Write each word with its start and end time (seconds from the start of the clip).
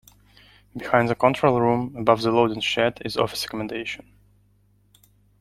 Behind 0.75 1.07
the 1.09 1.13
control 1.13 1.61
room, 1.61 1.95
above 1.95 2.23
the 2.23 2.31
loading 2.31 2.59
shed, 2.61 2.99
is 3.05 3.17
office 3.17 3.45
accommodation. 3.45 4.11